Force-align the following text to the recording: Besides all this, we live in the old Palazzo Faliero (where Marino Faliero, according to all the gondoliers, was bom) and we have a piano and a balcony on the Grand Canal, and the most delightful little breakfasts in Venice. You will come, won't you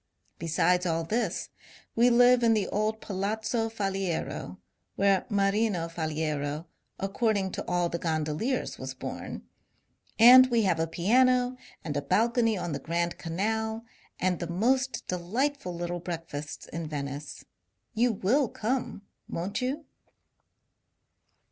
Besides 0.39 0.87
all 0.87 1.03
this, 1.03 1.49
we 1.95 2.09
live 2.09 2.41
in 2.41 2.55
the 2.55 2.67
old 2.69 3.01
Palazzo 3.01 3.69
Faliero 3.69 4.57
(where 4.95 5.27
Marino 5.29 5.87
Faliero, 5.89 6.65
according 6.97 7.51
to 7.51 7.65
all 7.67 7.87
the 7.87 7.99
gondoliers, 7.99 8.79
was 8.79 8.95
bom) 8.95 9.43
and 10.17 10.49
we 10.49 10.63
have 10.63 10.79
a 10.79 10.87
piano 10.87 11.55
and 11.83 11.95
a 11.95 12.01
balcony 12.01 12.57
on 12.57 12.71
the 12.71 12.79
Grand 12.79 13.19
Canal, 13.19 13.85
and 14.19 14.39
the 14.39 14.49
most 14.49 15.05
delightful 15.05 15.75
little 15.75 15.99
breakfasts 15.99 16.65
in 16.65 16.87
Venice. 16.87 17.45
You 17.93 18.11
will 18.11 18.49
come, 18.49 19.03
won't 19.29 19.61
you 19.61 19.85